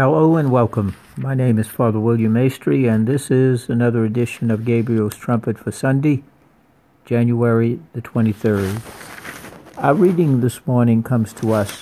Hello 0.00 0.36
and 0.36 0.50
welcome. 0.50 0.96
My 1.18 1.34
name 1.34 1.58
is 1.58 1.68
Father 1.68 2.00
William 2.00 2.32
Maestri, 2.32 2.90
and 2.90 3.06
this 3.06 3.30
is 3.30 3.68
another 3.68 4.02
edition 4.02 4.50
of 4.50 4.64
Gabriel's 4.64 5.14
Trumpet 5.14 5.58
for 5.58 5.72
Sunday, 5.72 6.24
January 7.04 7.80
the 7.92 8.00
23rd. 8.00 8.80
Our 9.76 9.92
reading 9.92 10.40
this 10.40 10.66
morning 10.66 11.02
comes 11.02 11.34
to 11.34 11.52
us 11.52 11.78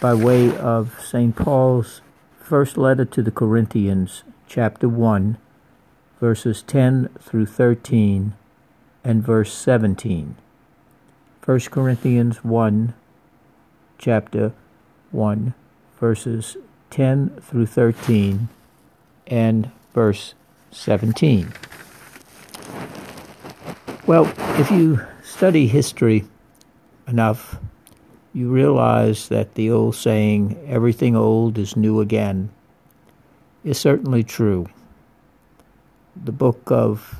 by 0.00 0.12
way 0.12 0.56
of 0.56 1.00
St. 1.00 1.36
Paul's 1.36 2.00
first 2.40 2.76
letter 2.76 3.04
to 3.04 3.22
the 3.22 3.30
Corinthians, 3.30 4.24
chapter 4.48 4.88
1, 4.88 5.38
verses 6.18 6.62
10 6.62 7.10
through 7.20 7.46
13, 7.46 8.34
and 9.04 9.22
verse 9.22 9.54
17. 9.54 10.34
1 11.44 11.60
Corinthians 11.70 12.42
1, 12.42 12.94
chapter 13.98 14.52
1, 15.12 15.54
verses 16.00 16.56
10 16.92 17.40
through 17.40 17.66
13 17.66 18.48
and 19.26 19.70
verse 19.94 20.34
17. 20.70 21.52
Well, 24.06 24.30
if 24.60 24.70
you 24.70 25.00
study 25.22 25.66
history 25.66 26.24
enough, 27.08 27.56
you 28.34 28.50
realize 28.50 29.28
that 29.28 29.54
the 29.54 29.70
old 29.70 29.96
saying, 29.96 30.62
everything 30.68 31.16
old 31.16 31.56
is 31.58 31.76
new 31.76 32.00
again, 32.00 32.50
is 33.64 33.78
certainly 33.78 34.22
true. 34.22 34.66
The 36.24 36.32
book 36.32 36.60
of 36.66 37.14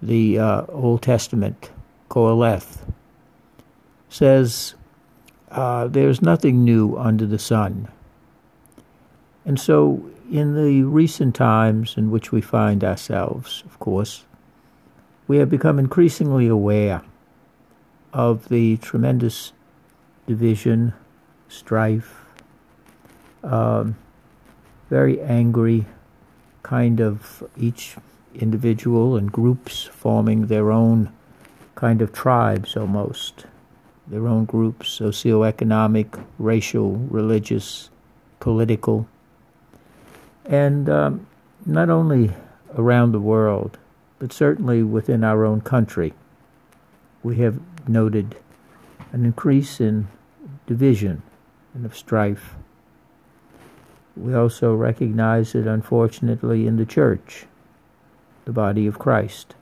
the 0.00 0.38
uh, 0.38 0.64
Old 0.68 1.02
Testament, 1.02 1.70
Qoheleth, 2.08 2.78
says, 4.08 4.74
uh, 5.50 5.88
There's 5.88 6.22
nothing 6.22 6.64
new 6.64 6.96
under 6.96 7.26
the 7.26 7.38
sun. 7.38 7.88
And 9.44 9.60
so, 9.60 10.10
in 10.30 10.54
the 10.54 10.82
recent 10.84 11.34
times 11.34 11.96
in 11.96 12.10
which 12.10 12.32
we 12.32 12.40
find 12.40 12.82
ourselves, 12.82 13.62
of 13.66 13.78
course, 13.78 14.24
we 15.28 15.38
have 15.38 15.50
become 15.50 15.78
increasingly 15.78 16.46
aware 16.48 17.02
of 18.12 18.48
the 18.48 18.78
tremendous 18.78 19.52
division, 20.26 20.94
strife, 21.48 22.24
um, 23.42 23.96
very 24.88 25.20
angry 25.20 25.86
kind 26.62 27.00
of 27.00 27.42
each 27.56 27.96
individual 28.34 29.16
and 29.16 29.30
groups 29.30 29.84
forming 29.84 30.46
their 30.46 30.70
own 30.70 31.12
kind 31.74 32.00
of 32.00 32.12
tribes 32.12 32.76
almost, 32.76 33.44
their 34.06 34.26
own 34.26 34.44
groups, 34.44 34.98
socioeconomic, 34.98 36.24
racial, 36.38 36.92
religious, 36.92 37.90
political 38.40 39.06
and 40.44 40.88
um, 40.88 41.26
not 41.64 41.90
only 41.90 42.32
around 42.76 43.12
the 43.12 43.20
world, 43.20 43.78
but 44.18 44.32
certainly 44.32 44.82
within 44.82 45.24
our 45.24 45.44
own 45.44 45.60
country, 45.60 46.12
we 47.22 47.36
have 47.36 47.58
noted 47.88 48.36
an 49.12 49.24
increase 49.24 49.80
in 49.80 50.08
division 50.66 51.22
and 51.74 51.84
of 51.84 51.96
strife. 51.96 52.54
We 54.16 54.34
also 54.34 54.74
recognize 54.74 55.54
it, 55.54 55.66
unfortunately, 55.66 56.66
in 56.66 56.76
the 56.76 56.86
church, 56.86 57.46
the 58.44 58.52
body 58.52 58.86
of 58.86 58.98
Christ. 58.98 59.54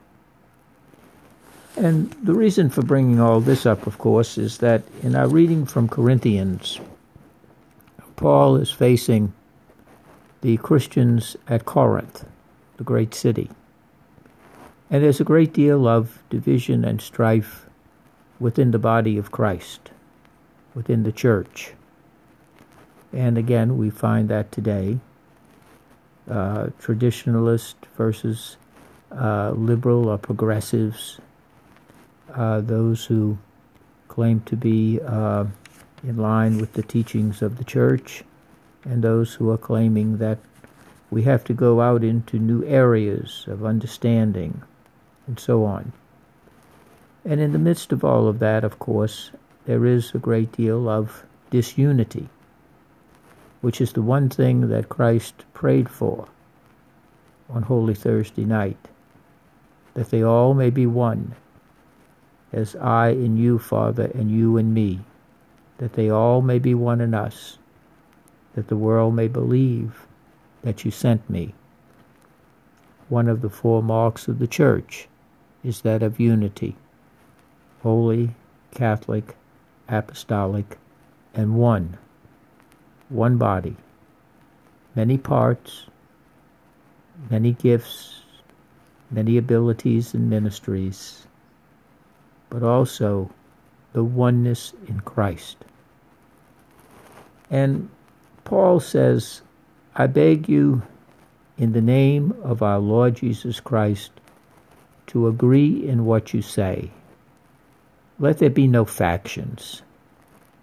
And 1.75 2.11
the 2.21 2.35
reason 2.35 2.69
for 2.69 2.83
bringing 2.83 3.19
all 3.19 3.39
this 3.39 3.65
up, 3.65 3.87
of 3.87 3.97
course, 3.97 4.37
is 4.37 4.59
that 4.59 4.83
in 5.01 5.15
our 5.15 5.27
reading 5.27 5.65
from 5.65 5.89
Corinthians, 5.89 6.79
Paul 8.15 8.57
is 8.57 8.69
facing 8.69 9.33
the 10.43 10.57
Christians 10.57 11.37
at 11.47 11.63
Corinth, 11.63 12.25
the 12.75 12.83
great 12.83 13.13
city. 13.13 13.49
And 14.89 15.01
there's 15.01 15.21
a 15.21 15.23
great 15.23 15.53
deal 15.53 15.87
of 15.87 16.21
division 16.29 16.83
and 16.83 17.01
strife 17.01 17.65
within 18.41 18.71
the 18.71 18.77
body 18.77 19.17
of 19.17 19.31
Christ, 19.31 19.91
within 20.75 21.03
the 21.03 21.13
church. 21.13 21.71
And 23.13 23.37
again, 23.37 23.77
we 23.77 23.89
find 23.89 24.27
that 24.27 24.51
today 24.51 24.99
uh, 26.29 26.67
traditionalist 26.77 27.75
versus 27.95 28.57
uh, 29.13 29.51
liberal 29.51 30.09
or 30.09 30.17
progressives, 30.17 31.21
uh, 32.33 32.59
those 32.59 33.05
who 33.05 33.37
claim 34.09 34.41
to 34.41 34.57
be 34.57 34.99
uh, 35.07 35.45
in 36.03 36.17
line 36.17 36.57
with 36.57 36.73
the 36.73 36.83
teachings 36.83 37.41
of 37.41 37.57
the 37.57 37.63
church 37.63 38.25
and 38.85 39.03
those 39.03 39.35
who 39.35 39.49
are 39.49 39.57
claiming 39.57 40.17
that 40.17 40.39
we 41.09 41.23
have 41.23 41.43
to 41.45 41.53
go 41.53 41.81
out 41.81 42.03
into 42.03 42.39
new 42.39 42.63
areas 42.65 43.45
of 43.47 43.63
understanding 43.63 44.61
and 45.27 45.39
so 45.39 45.63
on. 45.63 45.91
And 47.23 47.39
in 47.39 47.53
the 47.53 47.59
midst 47.59 47.91
of 47.91 48.03
all 48.03 48.27
of 48.27 48.39
that, 48.39 48.63
of 48.63 48.79
course, 48.79 49.31
there 49.65 49.85
is 49.85 50.13
a 50.13 50.17
great 50.17 50.51
deal 50.51 50.89
of 50.89 51.23
disunity, 51.49 52.29
which 53.61 53.79
is 53.79 53.93
the 53.93 54.01
one 54.01 54.29
thing 54.29 54.69
that 54.69 54.89
Christ 54.89 55.45
prayed 55.53 55.87
for 55.87 56.27
on 57.49 57.63
Holy 57.63 57.93
Thursday 57.93 58.43
night 58.43 58.77
that 59.93 60.09
they 60.09 60.23
all 60.23 60.53
may 60.53 60.69
be 60.69 60.87
one, 60.87 61.35
as 62.51 62.75
I 62.75 63.09
in 63.09 63.37
you, 63.37 63.59
Father, 63.59 64.11
and 64.15 64.31
you 64.31 64.57
in 64.57 64.73
me, 64.73 65.01
that 65.77 65.93
they 65.93 66.09
all 66.09 66.41
may 66.41 66.59
be 66.59 66.73
one 66.73 66.99
in 66.99 67.13
us 67.13 67.59
that 68.55 68.67
the 68.67 68.77
world 68.77 69.15
may 69.15 69.27
believe 69.27 70.07
that 70.61 70.85
you 70.85 70.91
sent 70.91 71.29
me. 71.29 71.53
One 73.09 73.27
of 73.27 73.41
the 73.41 73.49
four 73.49 73.83
marks 73.83 74.27
of 74.27 74.39
the 74.39 74.47
Church 74.47 75.07
is 75.63 75.81
that 75.81 76.03
of 76.03 76.19
unity 76.19 76.75
holy, 77.83 78.29
Catholic, 78.71 79.35
apostolic, 79.89 80.77
and 81.33 81.55
one. 81.55 81.97
One 83.09 83.37
body. 83.37 83.75
Many 84.95 85.17
parts, 85.17 85.87
many 87.29 87.51
gifts, 87.51 88.21
many 89.11 89.37
abilities 89.37 90.13
and 90.13 90.29
ministries, 90.29 91.27
but 92.49 92.63
also 92.63 93.29
the 93.91 94.03
oneness 94.03 94.73
in 94.87 95.01
Christ. 95.01 95.57
And 97.51 97.89
Paul 98.45 98.79
says, 98.79 99.41
I 99.95 100.07
beg 100.07 100.49
you, 100.49 100.83
in 101.57 101.73
the 101.73 101.81
name 101.81 102.35
of 102.43 102.61
our 102.61 102.79
Lord 102.79 103.15
Jesus 103.15 103.59
Christ, 103.59 104.11
to 105.07 105.27
agree 105.27 105.87
in 105.87 106.05
what 106.05 106.33
you 106.33 106.41
say. 106.41 106.91
Let 108.19 108.39
there 108.39 108.49
be 108.49 108.67
no 108.67 108.85
factions. 108.85 109.81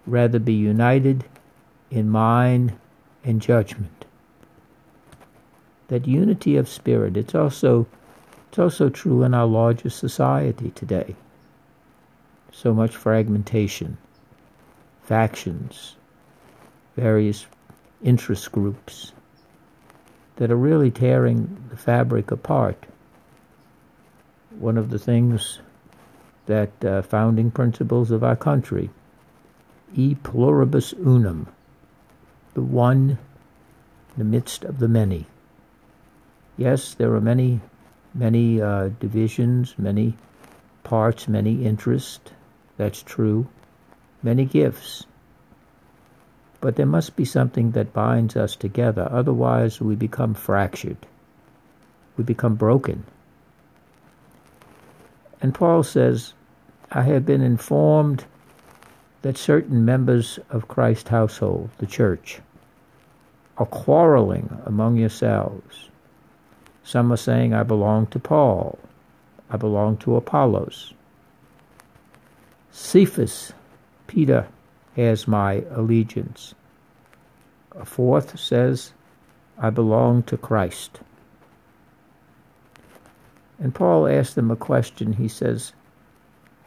Rather 0.05 0.39
be 0.39 0.53
united 0.53 1.25
in 1.89 2.09
mind 2.09 2.73
and 3.23 3.41
judgment. 3.41 4.05
That 5.87 6.07
unity 6.07 6.57
of 6.57 6.69
spirit, 6.69 7.17
it's 7.17 7.35
also, 7.35 7.87
it's 8.49 8.59
also 8.59 8.89
true 8.89 9.23
in 9.23 9.33
our 9.33 9.45
larger 9.45 9.89
society 9.89 10.71
today. 10.71 11.15
So 12.51 12.73
much 12.73 12.95
fragmentation, 12.95 13.97
factions, 15.03 15.95
various 16.95 17.45
interest 18.03 18.51
groups 18.51 19.11
that 20.37 20.51
are 20.51 20.57
really 20.57 20.91
tearing 20.91 21.63
the 21.69 21.77
fabric 21.77 22.31
apart. 22.31 22.85
One 24.57 24.77
of 24.77 24.89
the 24.89 24.99
things 24.99 25.59
that 26.45 26.83
uh, 26.83 27.01
founding 27.01 27.51
principles 27.51 28.11
of 28.11 28.23
our 28.23 28.35
country, 28.35 28.89
e 29.95 30.15
pluribus 30.15 30.93
unum, 30.93 31.47
the 32.53 32.61
one 32.61 33.11
in 33.11 34.17
the 34.17 34.23
midst 34.23 34.63
of 34.63 34.79
the 34.79 34.87
many. 34.87 35.25
Yes, 36.57 36.93
there 36.93 37.13
are 37.13 37.21
many, 37.21 37.61
many 38.13 38.61
uh, 38.61 38.89
divisions, 38.99 39.75
many 39.77 40.17
parts, 40.83 41.27
many 41.27 41.65
interests. 41.65 42.31
That's 42.77 43.01
true. 43.01 43.47
Many 44.23 44.45
gifts. 44.45 45.05
But 46.61 46.75
there 46.75 46.85
must 46.85 47.15
be 47.15 47.25
something 47.25 47.71
that 47.71 47.91
binds 47.91 48.37
us 48.37 48.55
together, 48.55 49.07
otherwise, 49.11 49.81
we 49.81 49.95
become 49.95 50.35
fractured. 50.35 50.97
We 52.17 52.23
become 52.23 52.55
broken. 52.55 53.03
And 55.41 55.55
Paul 55.55 55.81
says, 55.81 56.33
I 56.91 57.01
have 57.01 57.25
been 57.25 57.41
informed 57.41 58.25
that 59.23 59.37
certain 59.37 59.85
members 59.85 60.39
of 60.49 60.67
Christ's 60.67 61.09
household, 61.09 61.69
the 61.79 61.87
church, 61.87 62.39
are 63.57 63.65
quarreling 63.65 64.61
among 64.65 64.97
yourselves. 64.97 65.89
Some 66.83 67.11
are 67.11 67.17
saying, 67.17 67.53
I 67.53 67.63
belong 67.63 68.07
to 68.07 68.19
Paul, 68.19 68.77
I 69.49 69.57
belong 69.57 69.97
to 69.97 70.15
Apollos. 70.15 70.93
Cephas, 72.71 73.53
Peter, 74.07 74.47
has 74.95 75.27
my 75.27 75.63
allegiance. 75.71 76.53
A 77.75 77.85
fourth 77.85 78.39
says, 78.39 78.93
I 79.57 79.69
belong 79.69 80.23
to 80.23 80.37
Christ. 80.37 80.99
And 83.59 83.73
Paul 83.75 84.07
asked 84.07 84.35
them 84.35 84.49
a 84.49 84.55
question. 84.55 85.13
He 85.13 85.27
says, 85.27 85.73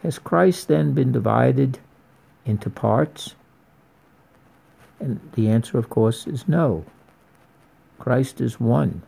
Has 0.01 0.17
Christ 0.17 0.69
then 0.69 0.93
been 0.93 1.11
divided 1.11 1.79
into 2.45 2.69
parts? 2.69 3.35
And 4.99 5.19
the 5.33 5.49
answer, 5.49 5.77
of 5.77 5.89
course, 5.89 6.25
is 6.25 6.47
no. 6.47 6.85
Christ 7.99 8.39
is 8.39 8.59
one. 8.59 9.01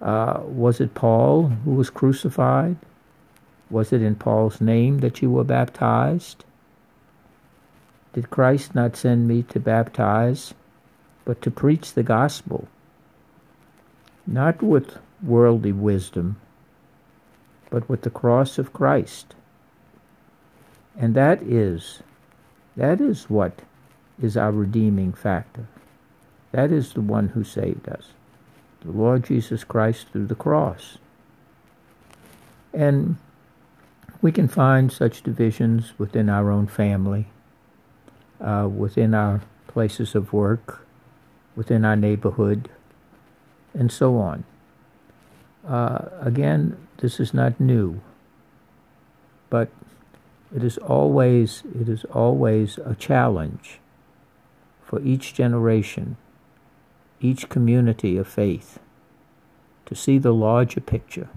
Uh, 0.00 0.40
was 0.44 0.80
it 0.80 0.94
Paul 0.94 1.48
who 1.64 1.72
was 1.72 1.90
crucified? 1.90 2.76
Was 3.70 3.92
it 3.92 4.00
in 4.00 4.14
Paul's 4.14 4.60
name 4.60 4.98
that 4.98 5.20
you 5.20 5.30
were 5.30 5.44
baptized? 5.44 6.44
Did 8.18 8.30
Christ 8.30 8.74
not 8.74 8.96
send 8.96 9.28
me 9.28 9.44
to 9.44 9.60
baptize, 9.60 10.52
but 11.24 11.40
to 11.40 11.52
preach 11.52 11.92
the 11.92 12.02
gospel? 12.02 12.66
Not 14.26 14.60
with 14.60 14.98
worldly 15.22 15.70
wisdom, 15.70 16.34
but 17.70 17.88
with 17.88 18.02
the 18.02 18.10
cross 18.10 18.58
of 18.58 18.72
Christ. 18.72 19.36
And 20.98 21.14
that 21.14 21.40
is, 21.44 22.02
that 22.76 23.00
is 23.00 23.30
what 23.30 23.60
is 24.20 24.36
our 24.36 24.50
redeeming 24.50 25.12
factor. 25.12 25.68
That 26.50 26.72
is 26.72 26.94
the 26.94 27.00
one 27.00 27.28
who 27.28 27.44
saved 27.44 27.88
us, 27.88 28.08
the 28.80 28.90
Lord 28.90 29.22
Jesus 29.26 29.62
Christ 29.62 30.08
through 30.08 30.26
the 30.26 30.34
cross. 30.34 30.98
And 32.74 33.18
we 34.20 34.32
can 34.32 34.48
find 34.48 34.90
such 34.90 35.22
divisions 35.22 35.92
within 35.98 36.28
our 36.28 36.50
own 36.50 36.66
family, 36.66 37.28
uh, 38.40 38.68
within 38.68 39.14
our 39.14 39.40
places 39.66 40.14
of 40.14 40.32
work, 40.32 40.86
within 41.56 41.84
our 41.84 41.96
neighborhood, 41.96 42.68
and 43.74 43.90
so 43.92 44.16
on. 44.16 44.44
Uh, 45.66 46.06
again, 46.20 46.76
this 46.98 47.20
is 47.20 47.34
not 47.34 47.60
new, 47.60 48.00
but 49.50 49.68
it 50.54 50.64
is 50.64 50.78
always 50.78 51.62
it 51.78 51.88
is 51.88 52.04
always 52.06 52.78
a 52.78 52.94
challenge 52.94 53.80
for 54.82 55.00
each 55.02 55.34
generation, 55.34 56.16
each 57.20 57.48
community 57.48 58.16
of 58.16 58.26
faith, 58.26 58.78
to 59.84 59.94
see 59.94 60.18
the 60.18 60.32
larger 60.32 60.80
picture. 60.80 61.28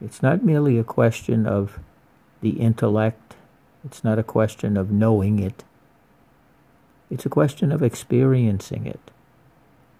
It's 0.00 0.22
not 0.22 0.44
merely 0.44 0.78
a 0.78 0.84
question 0.84 1.46
of 1.46 1.80
the 2.40 2.50
intellect. 2.50 3.21
It's 3.84 4.04
not 4.04 4.18
a 4.18 4.22
question 4.22 4.76
of 4.76 4.92
knowing 4.92 5.40
it. 5.40 5.64
It's 7.10 7.26
a 7.26 7.30
question 7.30 7.72
of 7.72 7.82
experiencing 7.82 8.86
it, 8.86 9.10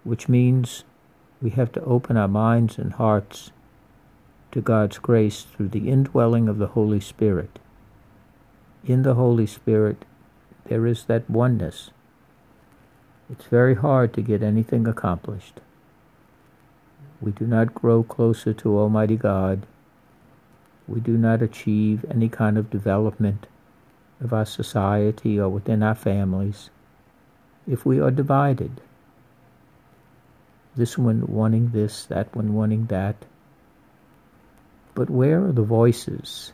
which 0.05 0.29
means 0.29 0.85
we 1.41 1.49
have 1.51 1.71
to 1.73 1.83
open 1.83 2.15
our 2.15 2.29
minds 2.29 2.77
and 2.77 2.93
hearts 2.93 3.51
to 4.53 4.61
God's 4.61 4.99
grace 4.99 5.41
through 5.41 5.67
the 5.69 5.89
indwelling 5.89 6.47
of 6.47 6.59
the 6.59 6.67
Holy 6.67 7.01
Spirit. 7.01 7.59
In 8.85 9.03
the 9.03 9.15
Holy 9.15 9.45
Spirit, 9.45 10.05
there 10.65 10.87
is 10.87 11.03
that 11.05 11.29
oneness. 11.29 11.91
It's 13.29 13.45
very 13.45 13.75
hard 13.75 14.13
to 14.13 14.21
get 14.21 14.41
anything 14.41 14.87
accomplished. 14.87 15.59
We 17.19 17.31
do 17.31 17.45
not 17.45 17.75
grow 17.75 18.03
closer 18.03 18.53
to 18.53 18.77
Almighty 18.77 19.17
God. 19.17 19.65
We 20.87 21.01
do 21.01 21.17
not 21.17 21.41
achieve 21.41 22.05
any 22.09 22.29
kind 22.29 22.57
of 22.57 22.69
development 22.69 23.47
of 24.23 24.33
our 24.33 24.45
society 24.45 25.39
or 25.39 25.49
within 25.49 25.83
our 25.83 25.95
families 25.95 26.69
if 27.67 27.85
we 27.85 27.99
are 27.99 28.11
divided 28.11 28.81
this 30.75 30.97
one 30.97 31.25
wanting 31.27 31.69
this, 31.69 32.05
that 32.05 32.35
one 32.35 32.53
wanting 32.53 32.87
that. 32.87 33.15
But 34.95 35.09
where 35.09 35.45
are 35.45 35.51
the 35.51 35.63
voices, 35.63 36.51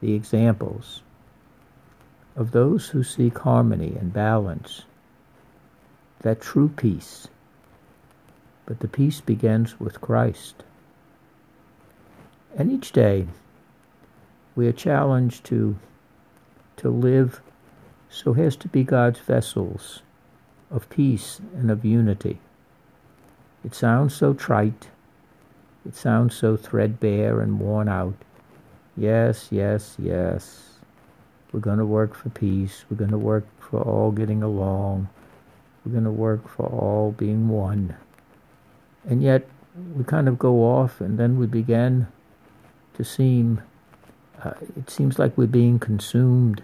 the 0.00 0.14
examples 0.14 1.02
of 2.36 2.52
those 2.52 2.88
who 2.88 3.02
seek 3.02 3.38
harmony 3.38 3.96
and 3.98 4.12
balance, 4.12 4.82
that 6.20 6.40
true 6.40 6.68
peace? 6.68 7.28
But 8.66 8.80
the 8.80 8.88
peace 8.88 9.20
begins 9.20 9.80
with 9.80 10.00
Christ. 10.00 10.62
And 12.56 12.70
each 12.70 12.92
day 12.92 13.26
we 14.54 14.68
are 14.68 14.72
challenged 14.72 15.44
to, 15.46 15.76
to 16.80 16.90
live 16.90 17.40
so 18.08 18.34
as 18.34 18.56
to 18.56 18.68
be 18.68 18.82
God's 18.82 19.20
vessels 19.20 20.02
of 20.70 20.88
peace 20.90 21.40
and 21.54 21.70
of 21.70 21.84
unity. 21.84 22.40
It 23.64 23.74
sounds 23.74 24.14
so 24.14 24.34
trite. 24.34 24.88
It 25.86 25.94
sounds 25.94 26.34
so 26.34 26.56
threadbare 26.56 27.40
and 27.40 27.60
worn 27.60 27.88
out. 27.88 28.14
Yes, 28.96 29.48
yes, 29.50 29.96
yes. 29.98 30.74
We're 31.52 31.60
going 31.60 31.78
to 31.78 31.86
work 31.86 32.14
for 32.14 32.30
peace. 32.30 32.84
We're 32.90 32.96
going 32.96 33.10
to 33.10 33.18
work 33.18 33.46
for 33.58 33.80
all 33.80 34.12
getting 34.12 34.42
along. 34.42 35.08
We're 35.84 35.92
going 35.92 36.04
to 36.04 36.10
work 36.10 36.48
for 36.48 36.66
all 36.66 37.12
being 37.12 37.48
one. 37.48 37.96
And 39.08 39.22
yet, 39.22 39.46
we 39.94 40.04
kind 40.04 40.28
of 40.28 40.38
go 40.38 40.56
off, 40.64 41.00
and 41.00 41.18
then 41.18 41.38
we 41.38 41.46
begin 41.46 42.08
to 42.94 43.04
seem, 43.04 43.62
uh, 44.42 44.52
it 44.76 44.90
seems 44.90 45.18
like 45.18 45.36
we're 45.38 45.46
being 45.46 45.78
consumed 45.78 46.62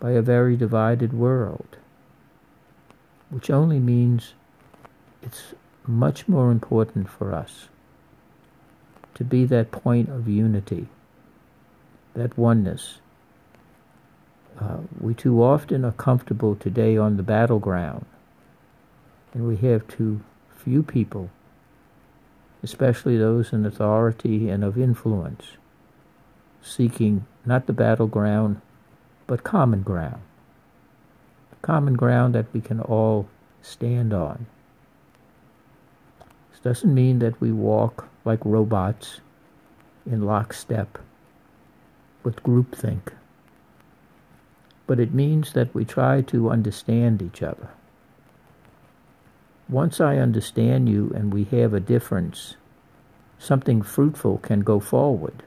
by 0.00 0.12
a 0.12 0.22
very 0.22 0.56
divided 0.56 1.12
world, 1.12 1.76
which 3.28 3.50
only 3.50 3.78
means 3.78 4.32
it's 5.22 5.54
much 5.86 6.26
more 6.26 6.50
important 6.50 7.08
for 7.08 7.34
us 7.34 7.68
to 9.14 9.24
be 9.24 9.44
that 9.44 9.70
point 9.70 10.08
of 10.08 10.26
unity, 10.26 10.88
that 12.14 12.38
oneness. 12.38 13.00
Uh, 14.58 14.78
we 14.98 15.12
too 15.12 15.42
often 15.42 15.84
are 15.84 15.92
comfortable 15.92 16.56
today 16.56 16.96
on 16.96 17.18
the 17.18 17.22
battleground, 17.22 18.06
and 19.34 19.46
we 19.46 19.56
have 19.56 19.86
too 19.88 20.22
few 20.56 20.82
people, 20.82 21.30
especially 22.62 23.18
those 23.18 23.52
in 23.52 23.66
authority 23.66 24.48
and 24.48 24.64
of 24.64 24.78
influence, 24.78 25.58
seeking 26.62 27.26
not 27.44 27.66
the 27.66 27.72
battleground, 27.72 28.60
but 29.30 29.44
common 29.44 29.82
ground. 29.82 30.20
Common 31.62 31.94
ground 31.94 32.34
that 32.34 32.52
we 32.52 32.60
can 32.60 32.80
all 32.80 33.28
stand 33.62 34.12
on 34.12 34.46
This 36.50 36.58
doesn't 36.58 36.92
mean 36.92 37.20
that 37.20 37.40
we 37.40 37.52
walk 37.52 38.08
like 38.24 38.40
robots 38.44 39.20
in 40.04 40.26
lockstep 40.26 40.98
with 42.24 42.42
groupthink, 42.42 43.12
but 44.88 44.98
it 44.98 45.14
means 45.14 45.52
that 45.52 45.72
we 45.72 45.84
try 45.84 46.22
to 46.22 46.50
understand 46.50 47.22
each 47.22 47.40
other. 47.40 47.68
Once 49.68 50.00
I 50.00 50.16
understand 50.16 50.88
you 50.88 51.12
and 51.14 51.32
we 51.32 51.44
have 51.56 51.72
a 51.72 51.78
difference, 51.78 52.56
something 53.38 53.80
fruitful 53.80 54.38
can 54.38 54.62
go 54.62 54.80
forward. 54.80 55.44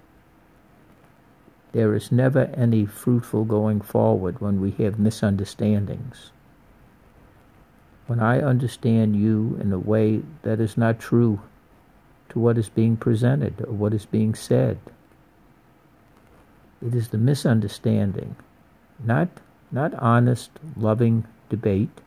There 1.74 1.94
is 1.94 2.12
never 2.12 2.46
any 2.56 2.86
fruitful 2.86 3.46
going 3.46 3.82
forward 3.82 4.40
when 4.40 4.62
we 4.62 4.72
have 4.72 4.98
misunderstandings 4.98 6.32
when 8.08 8.20
I 8.20 8.42
understand 8.42 9.16
you 9.16 9.58
in 9.62 9.72
a 9.72 9.80
way 9.80 10.22
that 10.42 10.60
is 10.60 10.78
not 10.78 11.00
true 11.00 11.42
to 12.30 12.40
what 12.40 12.58
is 12.58 12.70
being 12.70 12.98
presented 12.98 13.62
or 13.62 13.72
what 13.72 13.94
is 13.94 14.06
being 14.06 14.36
said. 14.36 14.80
It 16.86 16.94
is 16.94 17.10
the 17.10 17.18
misunderstanding, 17.18 18.36
not, 19.04 19.30
not 19.72 19.94
honest, 19.96 20.52
loving 20.76 21.26
debate. 21.50 22.02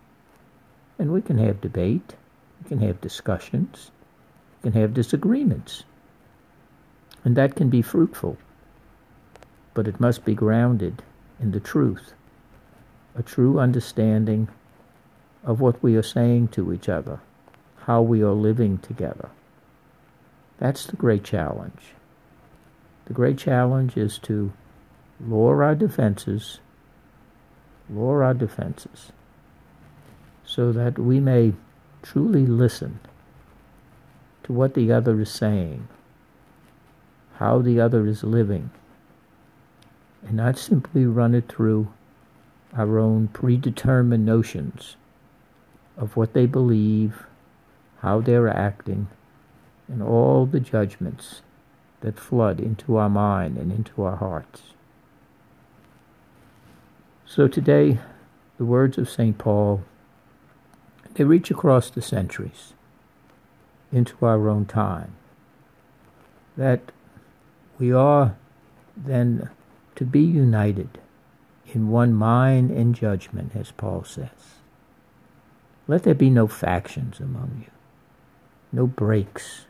And 0.98 1.12
we 1.12 1.22
can 1.22 1.38
have 1.38 1.60
debate, 1.60 2.14
we 2.62 2.68
can 2.68 2.78
have 2.80 3.00
discussions, 3.00 3.90
we 4.62 4.70
can 4.70 4.80
have 4.80 4.92
disagreements. 4.92 5.84
And 7.24 7.36
that 7.36 7.56
can 7.56 7.70
be 7.70 7.82
fruitful. 7.82 8.36
But 9.76 9.86
it 9.86 10.00
must 10.00 10.24
be 10.24 10.34
grounded 10.34 11.02
in 11.38 11.50
the 11.50 11.60
truth, 11.60 12.14
a 13.14 13.22
true 13.22 13.58
understanding 13.58 14.48
of 15.44 15.60
what 15.60 15.82
we 15.82 15.96
are 15.96 16.02
saying 16.02 16.48
to 16.48 16.72
each 16.72 16.88
other, 16.88 17.20
how 17.84 18.00
we 18.00 18.22
are 18.22 18.32
living 18.32 18.78
together. 18.78 19.28
That's 20.56 20.86
the 20.86 20.96
great 20.96 21.24
challenge. 21.24 21.92
The 23.04 23.12
great 23.12 23.36
challenge 23.36 23.98
is 23.98 24.16
to 24.20 24.54
lower 25.20 25.62
our 25.62 25.74
defenses, 25.74 26.58
lower 27.90 28.24
our 28.24 28.32
defenses, 28.32 29.12
so 30.46 30.72
that 30.72 30.98
we 30.98 31.20
may 31.20 31.52
truly 32.02 32.46
listen 32.46 32.98
to 34.44 34.54
what 34.54 34.72
the 34.72 34.90
other 34.90 35.20
is 35.20 35.30
saying, 35.30 35.86
how 37.34 37.60
the 37.60 37.78
other 37.78 38.06
is 38.06 38.24
living, 38.24 38.70
and 40.26 40.36
not 40.36 40.58
simply 40.58 41.06
run 41.06 41.34
it 41.34 41.48
through 41.48 41.92
our 42.76 42.98
own 42.98 43.28
predetermined 43.28 44.26
notions 44.26 44.96
of 45.96 46.16
what 46.16 46.32
they 46.34 46.46
believe, 46.46 47.26
how 48.00 48.20
they're 48.20 48.48
acting, 48.48 49.08
and 49.88 50.02
all 50.02 50.44
the 50.44 50.60
judgments 50.60 51.42
that 52.00 52.18
flood 52.18 52.60
into 52.60 52.96
our 52.96 53.08
mind 53.08 53.56
and 53.56 53.72
into 53.72 54.02
our 54.02 54.16
hearts. 54.16 54.62
So 57.24 57.48
today, 57.48 57.98
the 58.58 58.64
words 58.64 58.98
of 58.98 59.08
St. 59.08 59.38
Paul, 59.38 59.82
they 61.14 61.24
reach 61.24 61.50
across 61.50 61.88
the 61.88 62.02
centuries 62.02 62.74
into 63.92 64.26
our 64.26 64.48
own 64.48 64.66
time. 64.66 65.14
That 66.56 66.92
we 67.78 67.92
are 67.92 68.36
then 68.96 69.50
to 69.96 70.04
be 70.04 70.20
united 70.20 70.98
in 71.72 71.88
one 71.88 72.14
mind 72.14 72.70
and 72.70 72.94
judgment, 72.94 73.52
as 73.56 73.72
Paul 73.72 74.04
says. 74.04 74.60
Let 75.88 76.02
there 76.02 76.14
be 76.14 76.30
no 76.30 76.46
factions 76.46 77.20
among 77.20 77.64
you, 77.64 77.70
no 78.72 78.86
breaks, 78.86 79.66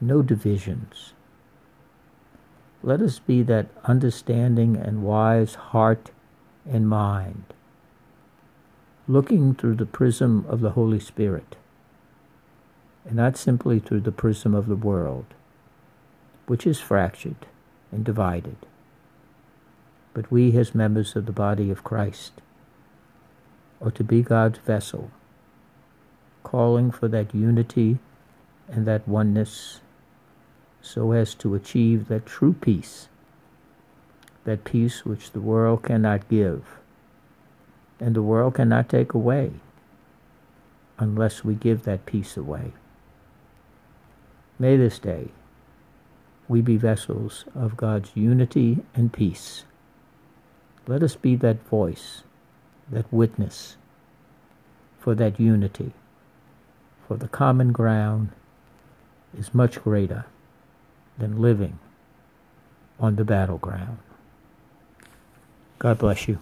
no 0.00 0.22
divisions. 0.22 1.12
Let 2.82 3.00
us 3.00 3.18
be 3.18 3.42
that 3.44 3.68
understanding 3.84 4.76
and 4.76 5.02
wise 5.02 5.54
heart 5.54 6.10
and 6.68 6.88
mind, 6.88 7.44
looking 9.06 9.54
through 9.54 9.76
the 9.76 9.86
prism 9.86 10.44
of 10.48 10.60
the 10.60 10.70
Holy 10.70 11.00
Spirit, 11.00 11.56
and 13.06 13.16
not 13.16 13.36
simply 13.36 13.78
through 13.78 14.00
the 14.00 14.12
prism 14.12 14.54
of 14.54 14.66
the 14.66 14.76
world, 14.76 15.26
which 16.46 16.66
is 16.66 16.80
fractured 16.80 17.46
and 17.92 18.04
divided. 18.04 18.56
But 20.14 20.30
we, 20.30 20.56
as 20.56 20.74
members 20.74 21.16
of 21.16 21.26
the 21.26 21.32
body 21.32 21.70
of 21.70 21.84
Christ, 21.84 22.32
are 23.82 23.90
to 23.90 24.04
be 24.04 24.22
God's 24.22 24.58
vessel, 24.58 25.10
calling 26.42 26.90
for 26.90 27.08
that 27.08 27.34
unity 27.34 27.98
and 28.68 28.86
that 28.86 29.06
oneness 29.06 29.80
so 30.80 31.12
as 31.12 31.34
to 31.34 31.54
achieve 31.54 32.08
that 32.08 32.26
true 32.26 32.54
peace, 32.54 33.08
that 34.44 34.64
peace 34.64 35.04
which 35.04 35.32
the 35.32 35.40
world 35.40 35.82
cannot 35.82 36.28
give 36.28 36.64
and 38.00 38.14
the 38.14 38.22
world 38.22 38.54
cannot 38.54 38.88
take 38.88 39.14
away 39.14 39.50
unless 40.98 41.44
we 41.44 41.54
give 41.54 41.84
that 41.84 42.06
peace 42.06 42.36
away. 42.36 42.72
May 44.58 44.76
this 44.76 44.98
day 44.98 45.28
we 46.46 46.60
be 46.60 46.76
vessels 46.76 47.44
of 47.54 47.76
God's 47.76 48.10
unity 48.14 48.80
and 48.94 49.12
peace. 49.12 49.64
Let 50.86 51.02
us 51.02 51.16
be 51.16 51.36
that 51.36 51.62
voice, 51.66 52.22
that 52.90 53.10
witness 53.12 53.76
for 55.00 55.14
that 55.14 55.40
unity, 55.40 55.92
for 57.06 57.16
the 57.16 57.28
common 57.28 57.72
ground 57.72 58.30
is 59.38 59.54
much 59.54 59.82
greater 59.82 60.26
than 61.18 61.40
living 61.40 61.78
on 63.00 63.16
the 63.16 63.24
battleground. 63.24 63.98
God 65.78 65.98
bless 65.98 66.28
you. 66.28 66.38